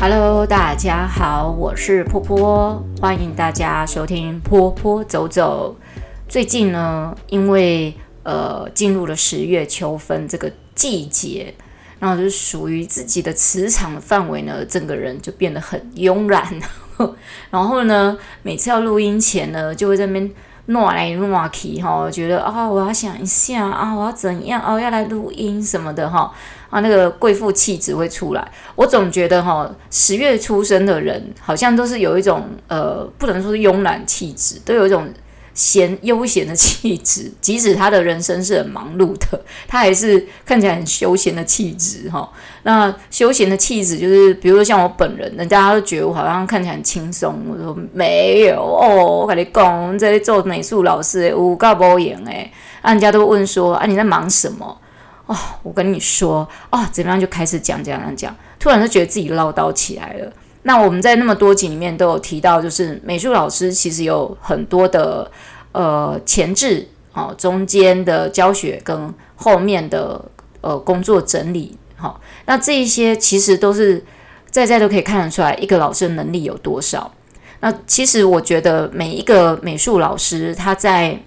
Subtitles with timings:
[0.00, 5.74] Hello，大家好，我是波波，欢迎大家收听波波走走。
[6.28, 11.52] 最近呢，因为呃进入了十月秋分这个季节，
[11.98, 16.46] 然后就是属于自己的磁场的范围呢，整个人就变得很慵懒。
[17.50, 20.30] 然后呢，每次要录音前呢，就会在那边。
[20.70, 26.30] 诺来诺去哈，觉得啊、我要想一下啊，我要怎样哦，要来录音什么的哈
[26.70, 28.48] 啊，那个贵妇气质会出来。
[28.74, 35.08] 我总觉得哈，十月出生的人好像都是有一种呃，不能说是慵懒气质，都有一种。
[35.54, 42.30] 闲悠闲的气质，即使他的人生是很忙碌的，他还是看起来很休闲的气质哈。
[42.62, 47.34] 那休闲的气质就是，比如说像我本人，人家都觉得我好像看起来很轻松。
[47.50, 52.48] 我说没有哦，我跟你讲，在做美术老师，五个包演哎，
[52.84, 54.78] 人家都问说啊，你在忙什么？
[55.28, 60.32] 哦，我跟你说哦，怎么样就开始讲讲讲讲，突然就觉得自己唠叨起来了。
[60.62, 65.30] 那我们在那么多集里面都有提到，就是美术老师其实有很多的
[65.72, 70.22] 呃前置哦，中间的教学跟后面的
[70.60, 74.02] 呃工作整理，好、那这一些其实都是
[74.50, 77.12] 在在都可以看得出来一个老师的能力有多少。
[77.60, 81.20] 那其实我觉得每一个美术老师他在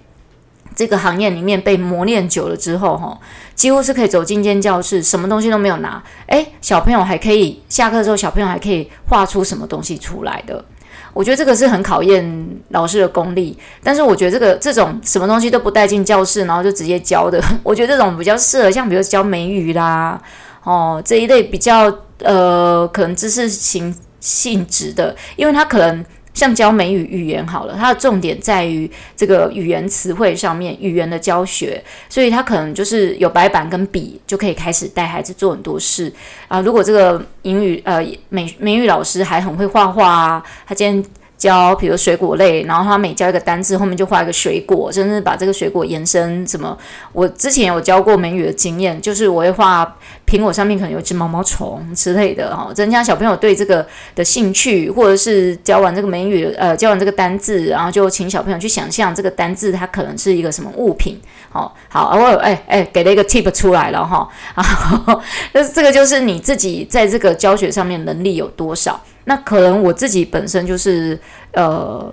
[0.74, 3.18] 这个行业里面被磨练久了之后，哈，
[3.54, 10.64] 几乎是可以走进一间教室，什么东西都没有拿，诶，小朋友还可以下课之后，小朋友还可以画出什么东西出来的。
[11.12, 13.58] 我觉得这个是很考验老师的功力。
[13.82, 20.20] 但是我觉得这个这种什么东西都不带进教室，然后就直接教的， 我觉得这种比较适合像比如教美语啦，
[20.64, 26.04] 哦这一类比较呃可能知识型性质的，因为他可能。
[26.34, 36.12] 像教美语语言好了，它的重点在于这个语言词汇上面，语言的教学，所以他可能就是有白板跟笔就可以开始带孩子做很多事
[36.48, 36.60] 啊。
[36.60, 41.04] 如果这个英语呃美美语老师还很会画画啊，他今天。
[41.42, 46.78] 教，比如水果类，然后他每教一个单字，后面就画一个水果，甚至把这个水果延伸什么。
[47.12, 61.20] 我之前有教过美语的经验，就是我会画苹果上面可能有只毛毛虫之类的哈，增加小朋友对这个的兴趣，或者是教完这个美语，呃，教完这个单字，然后就请小朋友去想象这个单字它可能是一个什么物品。
[61.50, 64.64] 好，好，我哎哎给了一个 tip 出来了哈，啊，
[65.52, 69.00] 但是这个就是你自己在这个教学上面能力有多少。
[69.24, 71.18] 那可能我自己本身就是
[71.52, 72.12] 呃，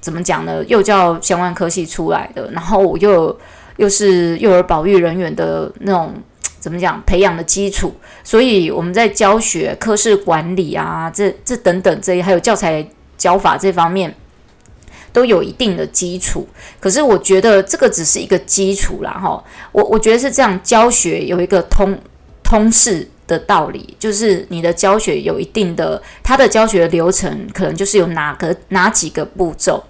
[0.00, 0.64] 怎么讲呢？
[0.64, 3.38] 幼教相关科系出来的，然后我又
[3.76, 6.14] 又是幼儿保育人员的那种
[6.58, 14.14] 怎么讲培养的基础，所以我们在教学、科室管理啊，这这等等这些，还有教材教法这方面
[15.12, 16.48] 都有一定的基础。
[16.80, 19.44] 可是我觉得这个只是一个基础啦，哈。
[19.72, 21.98] 我我觉得是这样，教学有一个通
[22.42, 23.06] 通识。
[23.30, 29.82] 的道理就是，你的教学有一定的，它的教学流程可能就是有哪个哪几个步骤，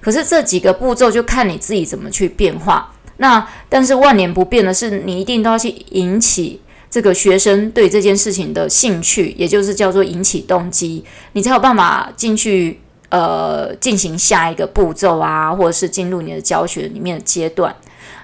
[0.00, 2.90] 可是这几个步骤就看你自己怎么去变化。
[3.18, 12.80] 那但是万年不变的是，你一定都要去引起这个学生对这件事情的兴趣，也就是叫做引起动机，你才有办法进去
[13.10, 17.74] 呃进行下一个步骤啊，或者是进入你的教学里面的阶段。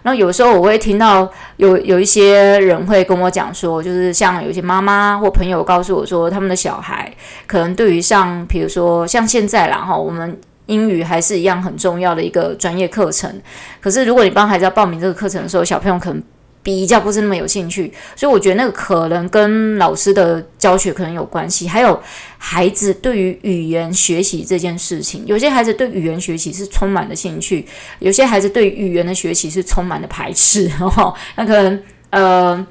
[0.02, 7.12] 那有时候我会听到有有一些人会跟我讲说，就是像有一些妈妈或朋友告诉我说，他们的小孩
[7.46, 13.40] 可能对于像比如说像现在啦哈，我们英语还是一样很重要的一个专业课程。
[13.80, 16.22] 可是如果你帮孩子要报名这个课程的时候，小朋友可能。
[16.62, 22.00] 比较不是那么有兴趣，所以我觉得那个可能跟老师的教学可能有关系，还有
[22.38, 27.66] 孩子对于语言学习这件事情，有些孩子对语言学习是充满了兴趣，
[27.98, 32.66] 有些孩子对语言的学习是充满了排斥， 哦，那可能呃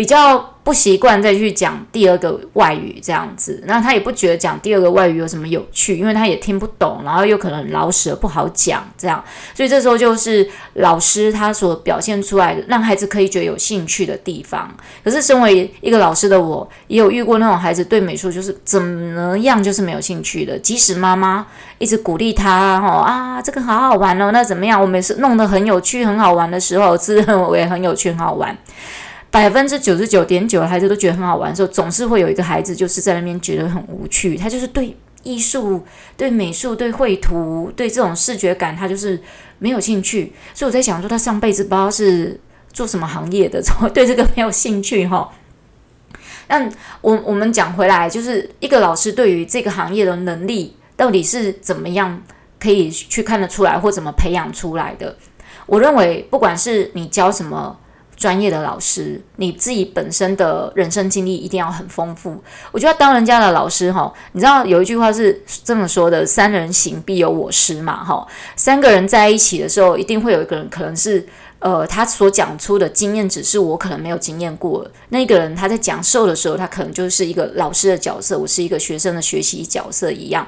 [0.00, 0.54] 比较。
[0.62, 9.24] 不习惯再去讲第二个外语这样子，那他也不觉得讲第二个外语有什么有趣，因为他也听不懂，然后又可能老舍不好讲这样，
[9.54, 14.70] 所以这时候就是老师他所表现出来的，让孩子可以觉得有兴趣的地方。
[15.02, 21.44] 可是身为一个老师的我，也有遇过那种孩子对美术就是怎么样就是没有兴趣的，即使妈妈
[21.78, 24.80] 一直鼓励他，哦啊这个好好玩哦，那怎么样？
[24.80, 28.56] 我每次弄得很有趣很好玩的时候，自认为很有趣很好玩。
[29.30, 34.36] 百分之九十九点九的孩子都觉得很好玩的时候，总是会有一个孩子就是在那边觉得很无趣。
[34.36, 35.84] 他就是对艺术、
[36.16, 39.20] 对美术、对绘图、对这种视觉感，他就是
[39.60, 40.32] 没有兴趣。
[40.52, 42.40] 所以我在想说，他上辈子不知道是
[42.72, 45.30] 做什么行业的，怎么对这个没有兴趣哈？
[46.48, 46.68] 但
[47.00, 52.20] 我我们讲回来，就是一个老师对于这个行业的能力到底是怎么样
[52.58, 55.16] 可以去看得出来，或怎么培养出来的？
[55.66, 57.78] 我认为，不管是你教什么。
[58.20, 62.36] 专业的老师，你自己本身的人生经历一定要很丰富。
[62.70, 68.28] 我觉得当人家的老师哈，你知道有一句话是这么说的：“三人行，必有我师”嘛，哈。
[68.54, 71.26] 三个人在一起的时候，一定会有一个人可能是
[71.60, 74.86] 呃，他所讲出的经验只是我可能没有经验过。
[75.08, 80.46] 那个人他在讲授的时候，他可能就是一个老师的角色，我是一个学生的学习角色一样。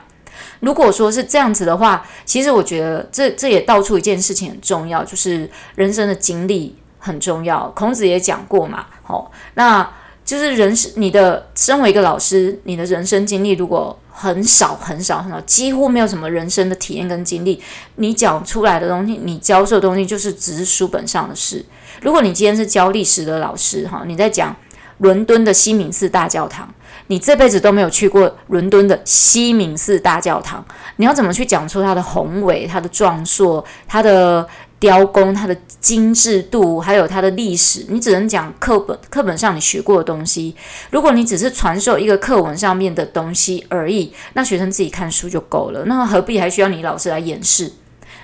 [0.61, 6.77] 如果说是这样子的话，其实我觉得这这也道出一件事情很重要，就是人生的经历。
[7.05, 9.91] 很重要，孔子也讲过嘛，哦，那
[10.25, 17.61] 就是人是你的，身为一个老师，你的人生经历如果很少很少很少，几乎没有什么人生的体验跟经历，
[17.97, 21.65] 你讲出来的东西，你教授的东西就是只是书本上的事。
[22.03, 24.55] 如果你今天是教历史的老师，哈，你在讲
[24.99, 26.73] 伦敦的西敏寺大教堂，
[27.09, 30.65] 你这辈子都没有去过伦敦的西敏寺大教堂，
[30.99, 34.47] 你要怎么去讲出它的宏伟、它的壮硕、它的？
[34.83, 40.57] 雕工，它的精致度，还有它的历史，你只能讲课本课本上你学过的东西。
[40.91, 45.85] 如果你只是传授一个课文上面的东西而已，那学生自己看书就够了。
[45.85, 47.71] 那何必还需要你老师来演示？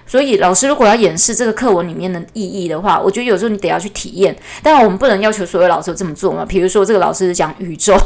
[0.05, 4.37] 所以老师如果要演示这个课文里面的意义的话，我觉得有时候你得要去体验。
[4.61, 6.45] 当然，我们不能要求所有老师都这么做嘛。
[6.45, 7.97] 比如说，这个老师讲宇宙，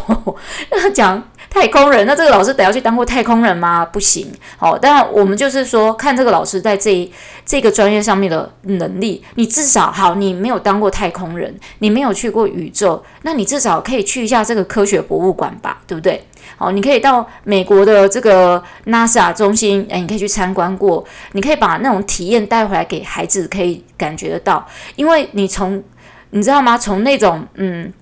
[0.70, 1.26] 那 讲。
[1.52, 3.84] 太空人，那这个老师得要去当过太空人吗？
[3.84, 4.32] 不行。
[4.56, 7.12] 好，当然我们就是说，看这个老师在这一
[7.44, 9.22] 这个专业上面的能力。
[9.34, 16.24] 你至少好，你没有当过太空人，你没有去过宇宙，那你至少可以去一下这个科学博物馆吧，对不对？
[16.56, 24.66] 好，你可以到美国的这个 NASA 中心，诶，你可以去参观过，你可以把那种体验带回来给孩子，可以感觉得到。
[24.96, 25.84] 因为你从
[26.30, 26.78] 你知道吗？
[26.78, 27.92] 从那种嗯，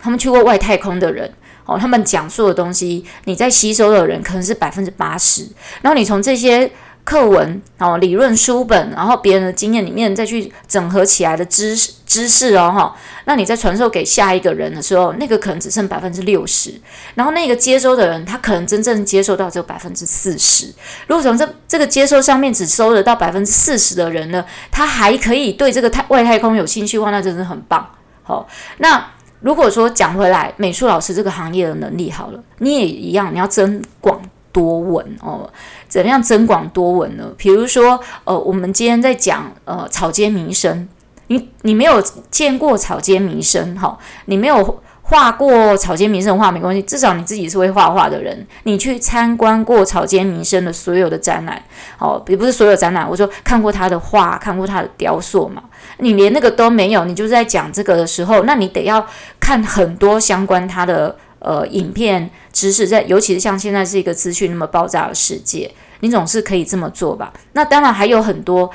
[0.00, 1.30] 他们去过外太空的人。
[1.66, 5.48] 哦，他们讲述的东西，你在吸收的人可能是百分之八十，
[5.80, 6.70] 然后你从这些
[7.04, 16.72] 课文、哦理论书本，然后别人的经验里面再去整合起来的知识知识哦，哈，那你在传授给下一个人的时候，那个可能只剩百分之六十，
[17.14, 20.66] 然后那个接收的人，他可能真正接收到只有百分之四十。
[21.06, 27.88] 如果从这这个接收上面只收得到百分之四十的人呢，他还可以对这个太外太空有兴趣的话，那真的很棒。
[28.22, 28.46] 好，
[28.78, 29.12] 那。
[29.44, 34.18] 如果说讲回来，美术老师这个行业的能力好了，你也一样，你要增广
[34.50, 35.50] 多闻哦。
[35.86, 37.30] 怎么样增广多闻呢？
[37.36, 40.88] 比如说，呃，我们今天在讲呃草间弥生，
[41.26, 44.80] 你你没有见过草间弥生哈，你没有。
[45.06, 48.46] 画过草间弥生画没关系，至少你自己是会画画的人。
[48.62, 51.62] 你去参观过草间弥生的所有的展览，
[51.98, 55.62] 哦，也不是所有展览，我说看过他的画，看过他的雕塑嘛。
[55.98, 59.06] 你连那个都没有，你就在讲这个的时候，那你得要
[59.38, 67.30] 看很多相关他的呃影片知识，在尤其是像现在是一个资讯那么爆炸的世界，你总是可以这么做吧？
[67.52, 68.70] 那当然还有很多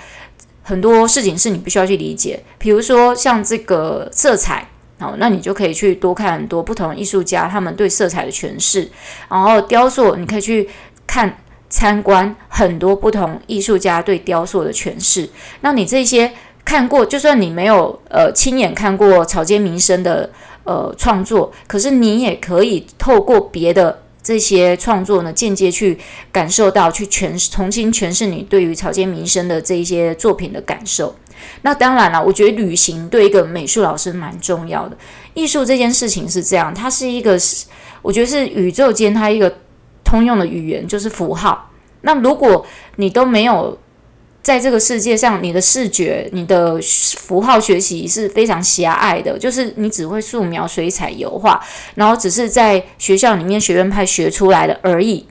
[0.61, 4.67] 很多事情是你必须要去理解，比如说像这个色彩。
[4.99, 8.89] 好，那你就可以去多看很多不同艺术家他们对色彩的诠释，
[9.29, 10.69] 然后雕塑你可以去
[11.07, 11.37] 看
[11.69, 15.29] 参观很多不同艺术家对雕塑的诠释。
[15.61, 16.31] 那你这些
[16.65, 20.29] 看过，就算你没有呃亲眼看过草间弥生的
[20.65, 25.97] 呃创作，可是你也可以透过别的这些创作呢，间接去
[26.31, 31.15] 感受到，去诠重新诠释你对于草间弥生的这一些作品的感受。
[31.61, 34.97] 那当然了，我觉得旅行对一个美术老师蛮重要的。
[35.33, 37.39] 艺术这件事情是这样，它是一个，
[38.01, 39.57] 我觉得是宇宙间它一个
[40.03, 41.71] 通用的语言，就是符号。
[42.01, 42.65] 那如果
[42.97, 43.77] 你都没有
[44.49, 46.79] 在这个世界上，你的视觉、你的
[47.17, 51.63] 符号学习是非常狭隘的，就是你只会素描、水彩、油画，
[51.93, 55.27] 然后只是在学校里面学院派学出来的而已。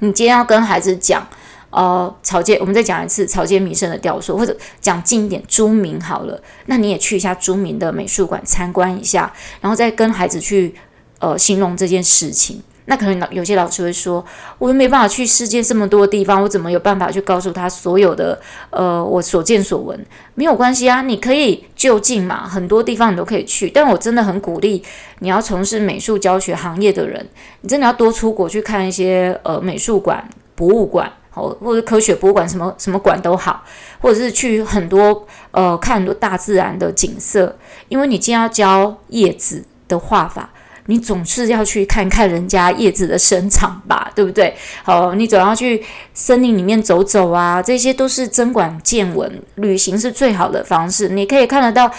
[0.00, 1.26] 你今天要跟孩子讲。
[1.70, 9.30] 呃，草间，我们再讲一次草间弥生的雕塑，或者讲近一点，朱明好了，那你也去一下朱明的美术馆参观一下，
[9.60, 10.74] 然后再跟孩子去
[11.18, 12.62] 呃形容这件事情。
[12.88, 14.24] 那可能有些老师会说，
[14.58, 18.40] 我又没办法去世界这么多地方，我怎么有办法去告诉他所有的
[18.70, 20.04] 呃我所见所闻？
[20.34, 23.68] 没有关系啊，你可以就近嘛，很多地方你都可以去。
[23.68, 24.82] 但我真的很鼓励
[25.18, 27.28] 你要从事美术教学行业的人，
[27.60, 31.12] 你真的要多出国去看一些呃美术馆、博物馆。
[31.60, 33.62] 或者科学博物馆，什么什么馆都好，
[34.00, 37.56] 或者是去很多呃看很多大自然的景色，
[37.88, 40.50] 因为你既然要教叶子的画法，
[40.90, 44.54] 你总是要去看看人家叶子的生长吧， 对不对？
[44.82, 51.90] 好，你总要去森林里面走走啊，这些都是增广见闻，旅行是最好的方式，你可以看得到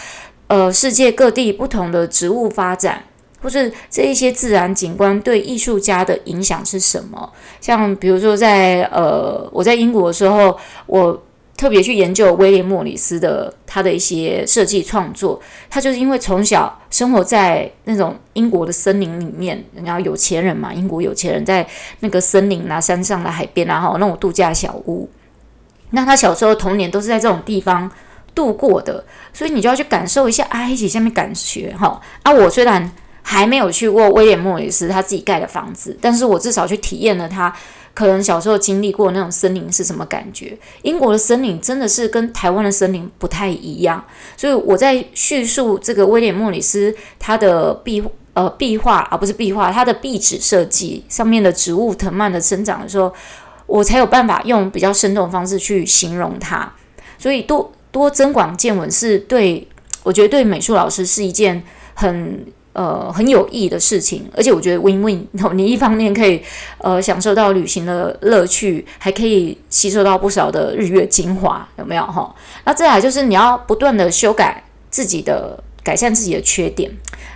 [0.48, 3.04] 呃世界各地不同的植物发展。
[3.42, 7.32] 或是这一些自然景观对艺术家的影响是什么？
[7.62, 11.24] 像比如说在呃，我在英国的时候，我
[11.60, 15.38] 特别去研究威廉莫里斯的他的一些设计创作，
[15.70, 21.68] 他就是因为从小生活在那种英国的森林里面，然后有钱人嘛，英国有钱人在
[22.00, 25.10] 那个森林啊、山上的海边啊，哈，那种度假小屋。
[25.90, 27.92] 那他小时候童年都是在这种地方
[28.34, 32.00] 度过的，所以你就要去感受一下埃及下面感觉哈。
[32.24, 32.90] 啊，我虽然
[33.22, 37.54] 还没有去过威廉莫里斯他自己盖的房子，但是我至少去体验了他。
[38.00, 40.58] 可能小时候经历过那种森林是什么感觉？
[40.84, 44.02] 英国的森林真的是跟台湾的森林不太一样，
[44.38, 48.02] 所以我在叙述这个威廉莫里斯他的壁
[48.36, 53.14] 呃壁画而不是壁画，他的壁纸设计上面的植物藤蔓的生长的时候，
[53.66, 56.72] 我才有办法用比较生动的方式去形容它。
[57.18, 59.68] 所以多多增广见闻是对
[60.04, 61.62] 我觉得对美术老师是一件
[61.96, 62.46] 很。
[62.80, 66.42] 呃，很有意义的事情，而且我觉得 win win， 你一方面可以
[66.78, 72.34] 呃享受到旅行的乐趣，还可以吸收到不少的日月精华，有没有哈？
[72.64, 76.90] 那再来就是你要不断的修改自己的，改善自己的缺点，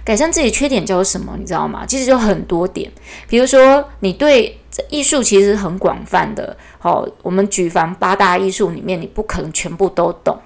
[0.06, 1.36] 改善自己缺点叫做什么？
[1.38, 1.86] 你知道吗？
[1.86, 2.90] 其实有很多点，
[3.28, 4.58] 比如说你对
[4.90, 10.40] 艺术其实很广泛的，好，我们举凡八大艺术里面，你不可能全部都懂，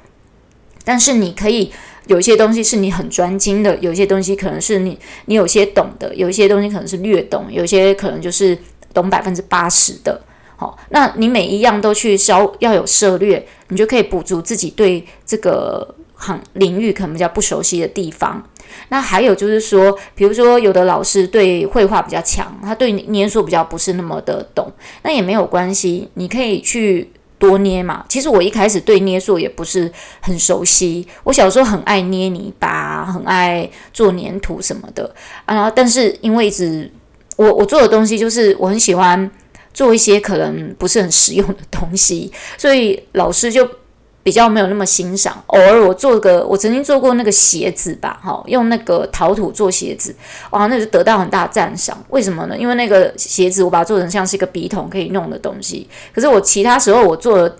[0.83, 1.71] 但是你可以。
[2.07, 8.57] 有些东西是你很专精的，有些东西可能是你你有些懂的，有一些东西可能是略懂，有些可能就是
[8.93, 10.19] 懂百分之八十的。
[10.55, 18.43] 好，那你每一样都去稍要有涉略，你就可以补足自己对这个行领域可能比较不熟悉的地方。
[18.89, 24.71] 那还有就是说，比如说有的老师对绘画比较强，他对捏塑比较不是那么的懂，
[25.03, 27.11] 那也没有关系，你可以去。
[27.39, 29.91] 多捏嘛，其实我一开始对捏塑也不是
[30.21, 31.07] 很熟悉。
[31.23, 35.13] 我小时候很爱捏泥巴，很爱做粘土什么的
[35.45, 35.69] 啊。
[35.69, 36.91] 但是因为一直
[37.35, 39.29] 我我做的东西就是我很喜欢
[39.73, 43.67] 做一些可能不是很实用的东西，所以老师就。
[44.27, 50.13] 比较没有那么欣赏，偶尔我做个，我曾经做过那个鞋子吧，哈，用那个陶土做鞋子，
[50.49, 51.97] 哇，那就得到很大赞赏。
[52.09, 52.57] 为什么呢？
[52.57, 57.55] 因为那个鞋子我把它做成像是一个笔筒可以弄的东西，可是我其他时候我做的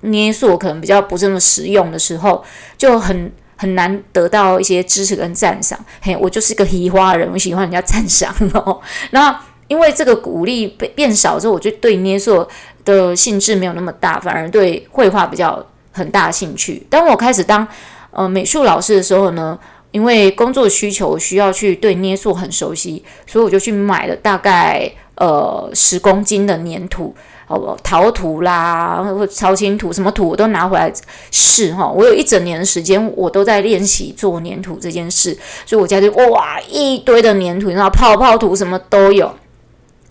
[0.00, 2.42] 捏塑可能比较不是那么实用的时候，
[2.76, 5.78] 就很很难得到一些支持跟赞赏。
[6.00, 8.80] 嘿，我就是个移花人，我喜欢人家赞赏 哦。
[9.12, 12.44] 那因为这个鼓励变变少之后，我就对捏塑
[12.84, 15.64] 的兴致没有那么大，反而对绘画比较。
[15.92, 16.84] 很大兴趣。
[16.90, 17.66] 当我开始当
[18.10, 19.58] 呃美术老师的时候呢，
[19.92, 27.14] 因为工作需求需要去对捏塑很熟悉，所以我就去买了大概呃十公斤的粘土，
[27.46, 30.92] 哦陶土啦，或超轻土，什么土我都拿回来
[31.30, 31.86] 试哈。
[31.86, 39.34] 我有一整年的时间，我都在练习做粘土这件事，所以我家就哇一堆的粘土，然后泡泡土什么都有，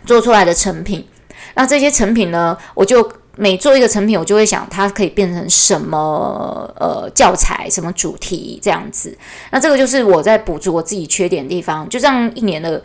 [0.06, 1.08] 做出来的成品。
[1.56, 3.12] 那这些成品呢，我就。
[3.38, 9.18] 每做一个成品，我就会想它可以变成什么呃教材，什么主题这样子。
[9.52, 11.88] 那这个就是我在补足我自己缺点的地方。
[11.90, 12.84] 就这样一年的。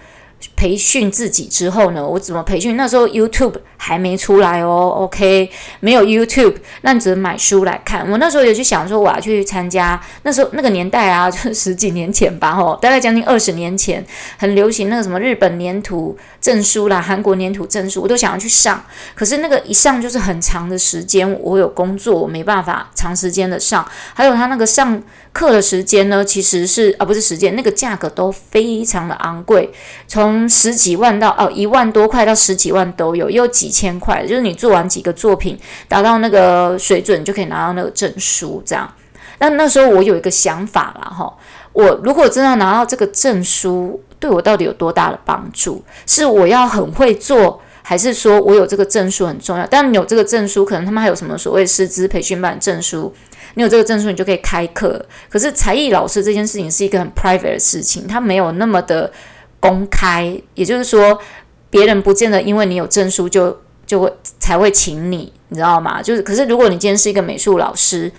[0.55, 2.76] 培训自己之后呢，我怎么培训？
[2.76, 5.50] 那时候 YouTube 还没出来哦，OK，
[5.81, 8.09] 没有 YouTube，那只能买书来看。
[8.11, 10.00] 我那时候也去想说，我要去参加。
[10.23, 14.05] 那时候那个年代啊，就 十几年前吧，吼，大概将近二十年前，
[14.38, 18.83] 很流行那个什么日本粘土证书啦，韩国粘土证书，我都想要去上。
[19.14, 23.87] 可是那个一上就是很长的时间，我有工作，我没办法长时间的上。
[24.14, 25.02] 还有他那个上
[25.37, 29.71] 课的时间呢，其实是啊，不是时间，那个价格都非常的昂贵，
[30.09, 38.90] 从十几万到哦一万多块到十几万都有，也有几千块，就是你做完几个作品达到那个水准，就可以拿到那个证书这样。
[39.38, 41.31] 那那时候我有一个想法啦，哈，
[41.75, 45.85] 我如果真的拿到这个证书，对我到底有多大的帮助？
[46.07, 49.66] 是我要很会做，还是说我有这个证书很重要？
[49.66, 53.14] 但你有这个证书，可能他们还有什么所谓师资培训班证书，
[53.57, 55.05] 你有这个证书，你就可以开课。
[55.29, 59.13] 可是才艺老师这件事情是一个很 private 的事情，它没有那么的。
[59.59, 61.19] 公开，也就是说，
[61.71, 66.01] 别人不见得因为你有证书就就会才会请你，你知道吗？
[66.01, 68.13] 就是，可是如果你今天是一个美术老师，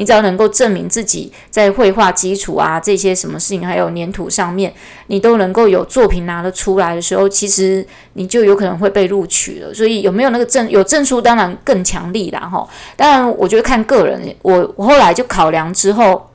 [0.00, 4.72] 你只要能够证明自己在绘画基础啊这些什么事情，还有粘土上面，
[5.08, 9.74] 你都能够有作品拿得出来的时候，其实你就有可能会被录取了。
[9.74, 12.66] 所以有没有那个证，有证书当然更强力啦哈。
[12.96, 14.34] 当然，我觉得看个人。
[14.40, 16.30] 我我后来就考量之后，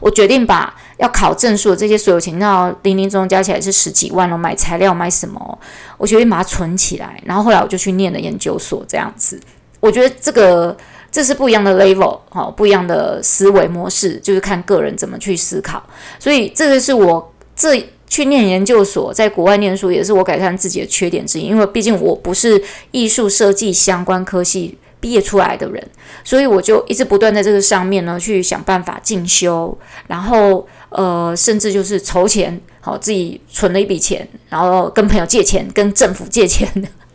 [0.00, 0.74] 我决定把。
[0.98, 4.36] 要考证书的这些所有钱，那零零总加起来是十几万了。
[4.36, 5.58] 买材料买什么？
[5.96, 7.22] 我决定把它存起来。
[7.24, 9.40] 然后后来我就去念了研究所，这样子。
[9.78, 10.76] 我觉得这个
[11.10, 15.82] 这是不一样的 level，哈，不一样的思维模式，就是看个人怎么去思考。
[16.18, 21.44] 所以这个是我这去念研究所，在国外念书，也是我改善自己的缺点之一。
[21.44, 25.82] 因为毕竟我不是艺术设计相关科系毕业出来的人，
[26.24, 29.76] 所以我就一直不断在这个上面呢去想办法进修，
[30.08, 36.68] 然后呃，甚至就是筹钱，好，自己存了一笔钱，然后跟朋友借钱，跟政府借钱。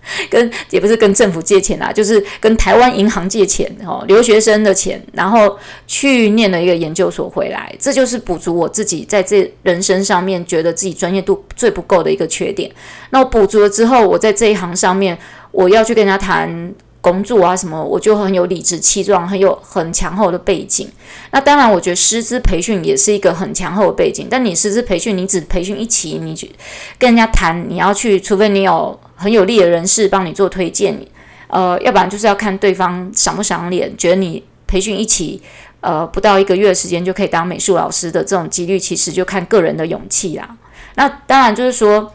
[0.30, 5.58] 跟也不是跟政府借钱啦，就是跟台湾银行借钱哦，留学生的钱，然后
[5.88, 12.70] 去念了一个研究所回来，这就是补足我自己在这人生上面觉得自己专业度最不够的一个缺点。
[13.12, 15.18] 那我补足了之后，我在这一行上面，
[15.52, 20.90] 我要去跟人家谈工作啊什么，我就很有理直气壮，很有很强厚的背景。
[21.32, 26.52] 那当然，我觉得师资培训也是一个很强厚的背景，但你师资培训，你只培训一期，你去
[26.98, 29.00] 跟人家谈，你要去，除非你有。
[29.24, 31.00] 很有利的人士帮你做推荐，
[31.48, 35.42] 呃，要不然就是要看对方赏不赏脸，觉得你培训一起，
[35.80, 40.58] 呃，不到一个月的时间就可以当美术老师的这种几率，其实就看个人的勇气啦。
[40.96, 42.12] 那当然就是说，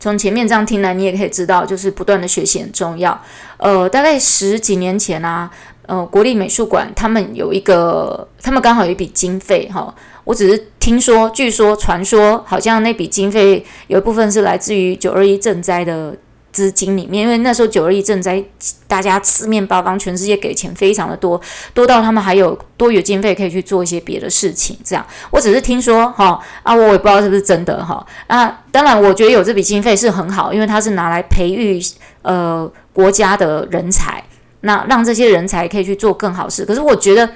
[0.00, 3.20] 从前面这样听来，你也可以知道，就是不断的学习很重要。
[3.56, 5.50] 呃，大概十几年前啊，
[5.86, 9.94] 呃，国立美术馆他们有一个，他们刚好有一笔经费哈。
[10.24, 16.16] 我只是听说，据说，传说，好像那笔经费有一部分是来自于九二一赈灾的
[16.50, 18.42] 资金里面，因为那时候九二一赈灾，
[18.86, 21.38] 大家四面八方，全世界给钱非常的多，
[21.74, 24.78] 多到他们还有多余经费可以去做一些别的事情。
[24.82, 31.78] 这样，我只是听说，哈啊，我也不知道是不是真的，哈啊，当然，我觉得有这笔经费是很好，因为它是拿来培育
[32.22, 34.24] 呃国家的人才，
[34.62, 36.64] 那让这些人才可以去做更好事。
[36.64, 37.28] 可是我觉得。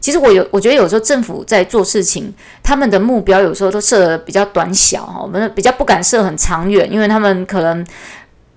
[0.00, 7.86] 其实我有，我觉得有时候政府在做事情，他们的目标有时候都设的比较短小哈，我们比较不敢设很长远，因为他们可能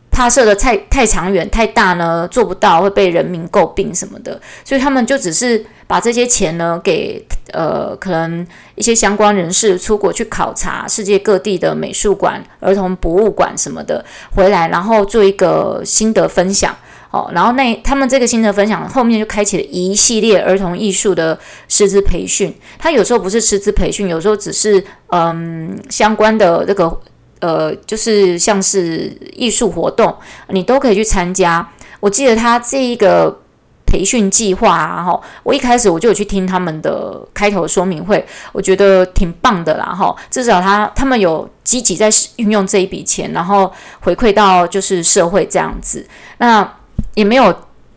[0.10, 16.74] 怕设的太太长远太大呢，做不到会被人民诟病什么的，所以他们就只是把这些钱呢给呃可能一些相关人士出国去考察世界各地的美术馆、儿童博物馆什么的回来，然后做一个心得分享。
[17.14, 22.52] 哦，然后那他们这个心得分享后面就开启了一系列儿童艺术的师资培训。
[22.80, 27.00] 他有时候不是师资培训，有时候只是嗯相关的这个
[27.40, 30.16] 呃，就是像是艺术活动，
[30.48, 31.70] 你都可以去参加。
[32.00, 33.40] 我记得他这一个
[33.86, 46.08] 培训计划啊，哈，我一开始我就有去听他们的开头说明会，我觉得挺棒的啦，哈，至少他他们有积极在运用这一笔钱，然后回馈到就是社会这样子。
[46.40, 46.68] 那
[47.16, 47.52] 也没有，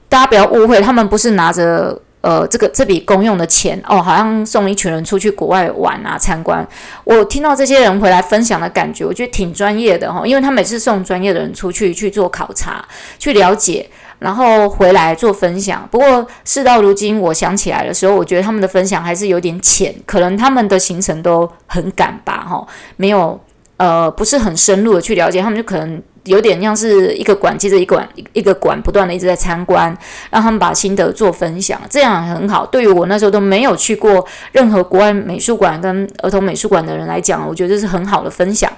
[0.09, 6.67] 大家不要误会，他们不是拿着呃这个这笔公用的钱哦，好像送一群人出去国外玩啊参观。
[7.05, 12.85] 我听到这些人回来分享的感觉，我觉得挺专业的哈、因为他每次送专业的人出去去做考察、
[13.19, 15.89] 去了解，然后回来做分享。
[15.91, 23.41] 不过事到如今，我想起来的时候，我觉得他们的分享还是有点浅，可能他们的行程都很赶吧哈、没有
[23.79, 26.03] 呃不是很深入的去了解，他们就可能。
[26.27, 29.97] 有点像是一个馆接着一馆，一个馆不断的一直在参观，
[30.31, 32.67] 让他们把心得做分享，这样很好。
[32.67, 38.71] 对于我那时候都没有去过任何国外美术馆跟儿童美术馆的人来讲，我觉得这是很好的分享。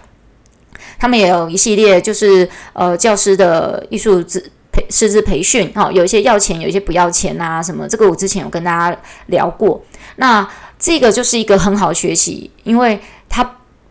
[0.98, 7.88] 他们也有一系列就是呃教师的艺术资培师资培训，哈、有一些要钱，有一些不要钱啊什么。
[7.88, 9.82] 这个我之前有跟大家聊过。
[10.16, 13.00] 那这个就是一个很好学习，因为。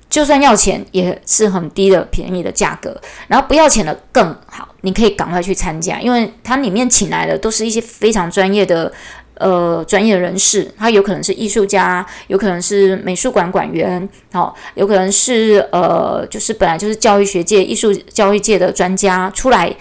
[0.09, 8.91] 就算要钱也是很低的便宜的价格，然后不要钱的更好，你可以赶快去参加，因为它里面请来的都是一些非常专业的
[9.35, 19.75] 呃专业人士，他有可能是艺术家，有可能是美术馆馆员，好，有可能是呃就是本来就是教育学界、艺术教育界的专家出来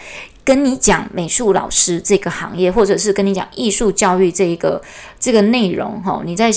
[0.45, 4.83] 跟你讲美术老师这个行业，或者是跟你讲艺术教育这一个
[5.21, 6.51] 这个内容哈，你在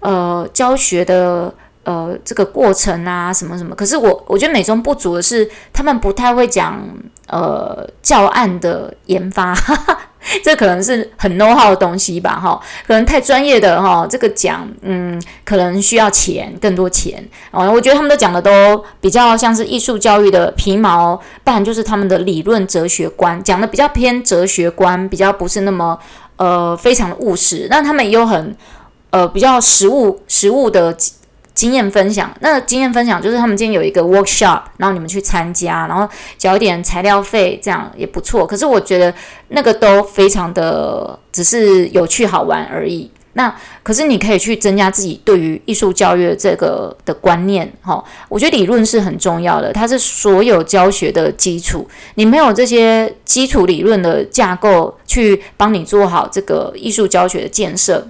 [0.00, 1.54] 呃教学的。
[1.84, 6.80] 呃，这个过程啊，什么什么，可是我我觉得美中不足的是，他们不太会讲
[7.26, 9.98] 呃教案的研发，哈哈，
[10.44, 25.98] 这可能是很 know how 的东西吧，哈，可能太专业的哈，这个讲，嗯，可能需要钱，更多钱，哦，我觉得他们都讲的都比较像是艺术教育的皮毛，不然就是他们的理论哲学观讲的比较偏哲学观，比较不是那么
[26.36, 28.56] 呃非常的务实，但他们也有很
[29.10, 30.96] 呃比较实务实务的。
[31.54, 38.46] 经验分享，那经验分享就是他们今天有一个 workshop，然后你们去参加，然后交一点材料费，这样也不错。
[38.46, 39.12] 可是我觉得
[39.48, 43.10] 那个都非常的只是有趣好玩而已。
[43.34, 51.88] 那可是你可以去增加自己对于艺术教育这个的观念，哈，我觉得理论是很重要的，它是所有教学的基础。
[52.16, 58.06] 你没有这些基础理论的架构去帮你做好这个艺术教学的建设，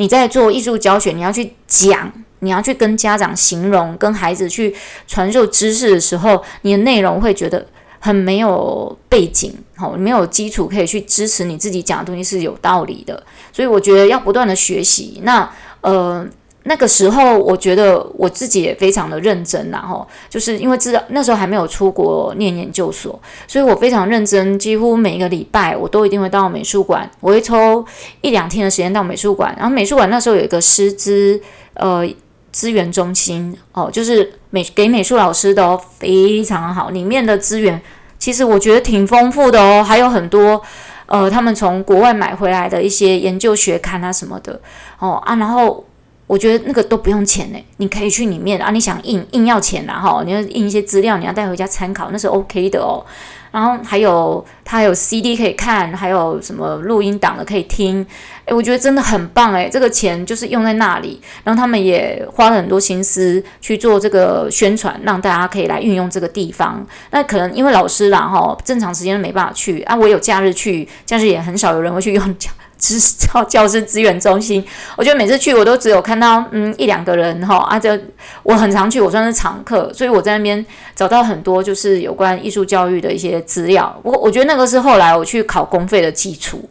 [0.00, 2.10] 你在做艺术教学，你要去讲。
[2.42, 4.74] 你要去跟家长形容，跟孩子去
[5.06, 7.66] 传授知识的时候，你的内容会觉得
[7.98, 13.22] 很没有背景，好，没有基础可以去支持你自己讲的东西是有道理的。
[13.52, 15.20] 所以我觉得要不断的学习。
[15.22, 16.26] 那呃。
[16.64, 23.18] 那个时候，我觉得我自己也非常的认真，然后就是因为知道那时候还没有出国念研究所，
[23.48, 27.82] 所以我非常认真，几乎每一个礼拜我都一定会到美术馆，我会抽
[28.20, 29.54] 一两天的时间到美术馆。
[29.56, 31.40] 然后美术馆那时候有一个师资
[31.72, 32.06] 呃
[32.52, 37.80] 资源中心哦，就是美给美术老师的，非常好，里面的资源
[38.18, 40.60] 其实我觉得挺丰富的哦，还有很多
[41.06, 44.60] 呃他们从国外买回来的一些研究学刊啊什么的
[44.98, 45.82] 哦啊，然后。
[46.30, 48.70] 我觉得那个都不用钱呢，你可以去里面啊。
[48.70, 53.04] 你想印印要钱啦哈，你要印一些资料，你要带回家参考，那是 OK 的哦。
[53.50, 58.06] 然后还有它还有 CD 可以看，还有什么录音档的可以听。
[58.44, 61.20] 诶，我觉得真的很棒诶，这个钱就是用在那里。
[61.42, 66.86] 然后他们也花了很多心思去做这个宣传，让大家可以来运用这个地方。
[67.10, 72.36] 那可能因为老师啦哈，正常时间没办法去啊，我有假日去，假日也很少有人会去用。
[72.80, 74.64] 支教 教师资源中心，
[74.96, 77.96] 我觉得每次去我都只有看到嗯一两个人哈啊，这
[78.42, 80.64] 我很常去，我算是常客，所以我在那边
[80.96, 83.94] 找到很多就是有关艺术教育的一些资料。
[84.02, 86.68] 我我觉得那个是后来我去考公费的基础。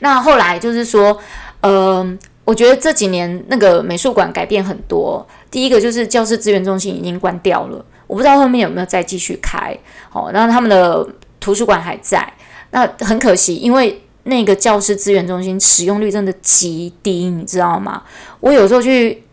[0.00, 1.16] 那后来就是说，
[1.60, 5.26] 嗯、呃，我觉得这几年那个美术馆改变很多。
[5.50, 9.74] 第一个就是教师资源中心已经关掉了，我不知道后面有没有再继续开。
[10.12, 11.06] 哦，然后他们的
[11.40, 12.30] 图书馆还在，
[12.72, 14.02] 那很可惜，因为。
[14.28, 18.02] 那个教师资源中心使用率真的极低，你知道吗？
[18.40, 19.24] 我有时候去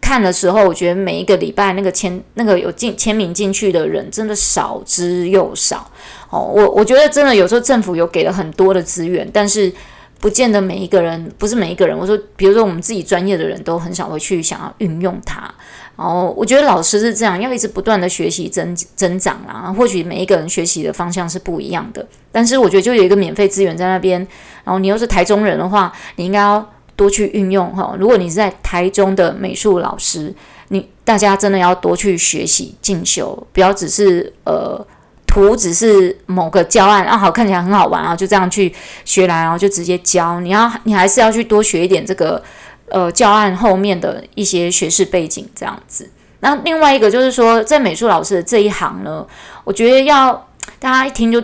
[0.00, 5.90] 看的时候，我觉得每一个礼拜那个签那个有进签名进去的人真的少之又少
[6.30, 6.40] 哦。
[6.40, 9.72] 我我觉得真的有时候政府有给了很多的资源，但是
[10.20, 11.98] 不见得每一个人，不是每一个人。
[11.98, 15.52] 我说，比如说我们自己专业的人都很少会去想要运用它。
[15.96, 19.72] 哦，我觉得老师是这样，要一直不断的学习增增长啊。
[19.72, 24.20] 或许每一个人学习的方向是不一样的，但是我觉得就有一个免费资源在那边。
[24.64, 27.96] 然后你又是台中人的话，你应该要多去运用哈。
[27.98, 30.34] 如果你是在台中的美术老师，
[30.68, 34.86] 你大家真的要多去学习进修，不要只是呃
[35.26, 38.70] 图只是某个教案啊，好看起来很好玩啊，就这样去
[39.06, 40.40] 学来，然后就直接教。
[40.40, 42.42] 你要你还是要去多学一点这个。
[42.88, 46.08] 呃，教案后面的一些学士背景这样子。
[46.40, 49.26] 那另外一个就是说，在美术老师的这一行呢，
[49.64, 50.32] 我觉得要
[50.78, 51.42] 大家一听就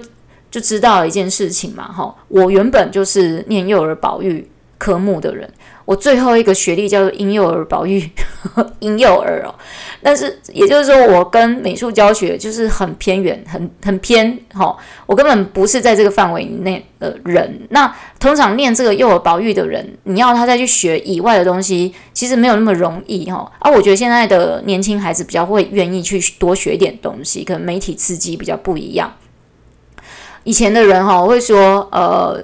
[0.51, 2.15] 就知道一件事情嘛，哈。
[2.29, 5.51] 我原本就是念幼儿保育科目的人。
[5.85, 8.09] 我最后一个学历叫做婴幼儿保育，
[8.79, 9.55] 婴幼儿哦，
[10.01, 17.67] 但是也就是说，我跟美术教学就是很偏远，很很偏哈、哦，我根本不是在这个范围以内的人。
[17.71, 23.51] 那通常念这个幼儿保育的人，你要他再去学以外的东西，其实没有那么容易哈。
[23.59, 29.13] 啊，我觉得现在的年轻孩子比较会愿意去多学一点东西，可能媒体刺激比较不一样。
[30.45, 32.41] 以前的人哈、哦、会说呃。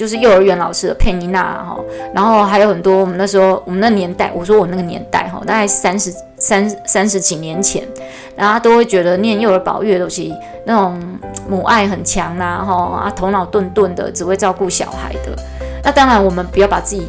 [0.00, 1.78] 就是幼儿园老师的佩妮娜哈，
[2.14, 7.86] 然后还有很多我们那时候我们那年代，我说我那个年代哈，大概三十三三十几年前，
[8.34, 10.34] 然后都会觉得念幼儿保育的东西
[10.64, 10.98] 那种
[11.46, 15.36] 母爱很强呐哈啊，头脑钝钝的，只会照顾小孩的。
[15.84, 17.06] 那当然我们不要把自己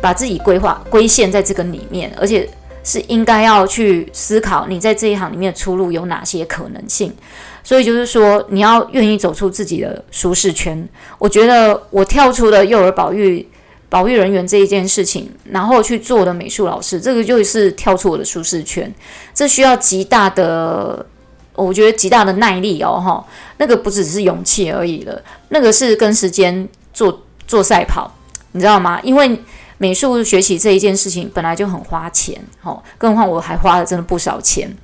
[0.00, 2.48] 把自己规划归陷在这个里面，而且
[2.82, 7.14] 是应该要去思考你在这一行里面的出路有哪些可能性。
[7.64, 10.88] 所以就是说，你要愿意走出自己的舒适圈。
[11.18, 13.46] 我觉得我跳出了幼儿保育
[13.88, 18.92] 保育人员这一件事情，然后去做的美术老师，这个就是跳出我的舒适圈。
[19.34, 21.04] 这需要极大的，
[21.54, 23.24] 我觉得极大的耐力哦，哈，
[23.58, 28.12] 那个不只是勇气而已了，那个是跟时间做做赛跑，
[28.52, 28.98] 你知道吗？
[29.02, 29.38] 因为
[29.78, 34.74] 美术学习这一件事情本来就很花钱，哈，更何况我还花了真的不少钱。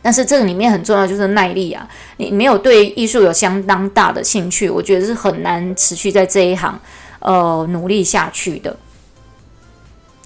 [0.00, 1.86] 但是这个里面很重要，就是耐力啊！
[2.18, 6.80] 你没有对艺术有相当大的兴趣，我觉得是很难持续在这一行
[7.18, 8.74] 呃努力下去的。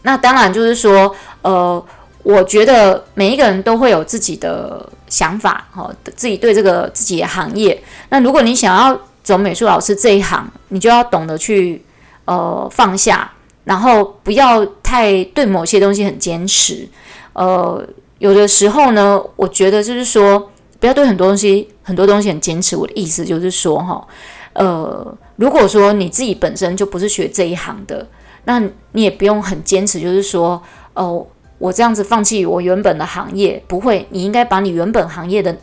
[0.02, 1.85] 那当然就是说，呃，
[2.22, 7.82] 我觉得每一个人都会有自己的想法，哈，自己对这个自己的行业。
[8.11, 11.82] 那如果你想要走美术老师这一行，你就要懂得去
[12.26, 13.32] 呃放下，
[13.64, 16.87] 然后不要太对某些东西很坚持，
[17.32, 17.82] 呃。
[18.22, 22.76] 有的时候呢，我觉得就是说，不要对很多东西、很多东西很坚持。
[22.76, 24.06] 我的意思就是说，哈，
[24.52, 28.06] 呃，如果说你自己本身就不是学这一行的，
[28.44, 30.62] 那你也不用很坚持，就是说，
[30.94, 31.26] 哦、
[31.58, 34.06] 我这样子放弃我原本的行业，不会。
[34.11, 35.56] 你应该把你原本行业的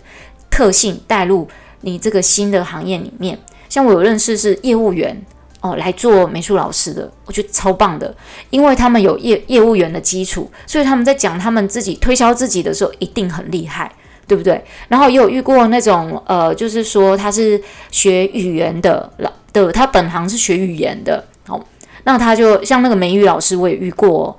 [0.49, 1.47] 特性带入
[1.79, 3.39] 你这个新的行业里面。
[3.69, 5.25] 像我有认识是业务员。
[5.61, 8.15] 哦，来做美术老师的，我觉得超棒的，
[8.49, 13.91] 因为他们有业业务员的基础，所以他们在讲他们自己推销自己的时候一定很厉害，
[14.25, 14.63] 对不对？
[14.87, 21.61] 然后也有遇过那种呃，就是说他是学语言的老的，他本行是学语言的，哦，
[22.05, 24.35] 那他就像那个美语老师，我也遇过哦。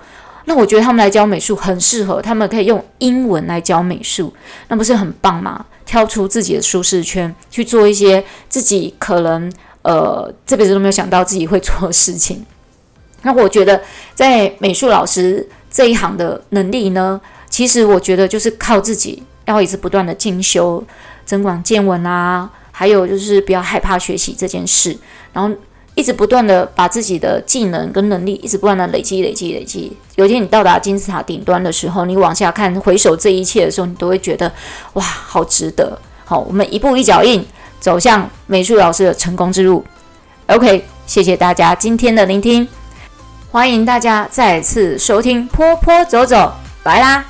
[0.47, 4.33] 那我觉得他们来教美术很适合，他们可以用英文来教美术，
[4.69, 5.65] 那不是很棒吗？
[5.85, 9.53] 跳出自己的舒适圈，去做一些自己可能
[9.83, 12.45] 呃这辈子都没有想到自己会做的事情。
[13.23, 13.81] 那我觉得
[14.15, 19.23] 在美术老师这一行的能力呢，其实我觉得就是靠自己。
[19.47, 20.85] 要一直不断的进修、
[21.25, 24.97] 增广见闻啊，还有就是不要害怕学习这件事，
[25.33, 25.53] 然后
[25.97, 29.91] 一直不断的把自己的技能跟能力一直不断的累积、累积、累积。
[30.15, 34.53] 有一天你到达金字塔顶端的时候，你往下看、回首这一切的时候，你都会觉得
[34.93, 35.99] 哇，好值得！
[36.25, 37.45] 好，我们一步一脚印
[37.81, 39.85] 走向美术老师的成功之路。
[40.47, 42.69] OK，谢谢大家今天的聆听，
[43.51, 46.37] 欢迎大家再次收听《坡坡走走》，
[46.85, 47.25] 拜啦！